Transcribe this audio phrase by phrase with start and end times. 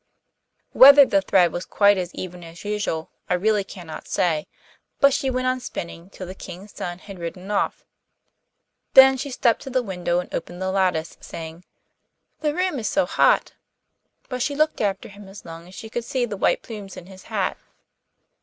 [0.71, 4.47] Whether the thread was quite as even as usual I really cannot say,
[4.99, 7.85] but she went on spinning till the King's son had ridden off.
[8.95, 11.65] Then she stepped to the window and opened the lattice, saying,
[12.39, 13.53] 'The room is so hot,'
[14.27, 17.05] but she looked after him as long as she could see the white plumes in
[17.05, 17.55] his hat.